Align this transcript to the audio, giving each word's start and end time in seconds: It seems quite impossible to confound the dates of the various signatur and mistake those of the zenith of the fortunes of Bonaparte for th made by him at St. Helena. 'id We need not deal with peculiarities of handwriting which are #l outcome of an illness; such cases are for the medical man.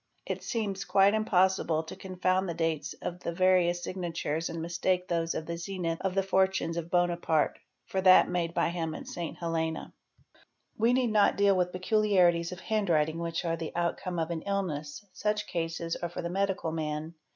It 0.25 0.41
seems 0.41 0.83
quite 0.83 1.13
impossible 1.13 1.83
to 1.83 1.95
confound 1.95 2.49
the 2.49 2.55
dates 2.55 2.95
of 3.03 3.19
the 3.19 3.31
various 3.31 3.85
signatur 3.85 4.39
and 4.49 4.59
mistake 4.59 5.07
those 5.07 5.35
of 5.35 5.45
the 5.45 5.57
zenith 5.59 5.99
of 6.01 6.15
the 6.15 6.23
fortunes 6.23 6.75
of 6.75 6.89
Bonaparte 6.89 7.59
for 7.85 8.01
th 8.01 8.25
made 8.25 8.55
by 8.55 8.69
him 8.69 8.95
at 8.95 9.05
St. 9.07 9.37
Helena. 9.37 9.93
'id 10.35 10.39
We 10.75 10.91
need 10.93 11.11
not 11.11 11.37
deal 11.37 11.55
with 11.55 11.71
peculiarities 11.71 12.51
of 12.51 12.61
handwriting 12.61 13.19
which 13.19 13.45
are 13.45 13.55
#l 13.61 13.69
outcome 13.75 14.17
of 14.17 14.31
an 14.31 14.41
illness; 14.41 15.05
such 15.13 15.45
cases 15.45 15.95
are 15.97 16.09
for 16.09 16.23
the 16.23 16.29
medical 16.31 16.71
man. 16.71 17.13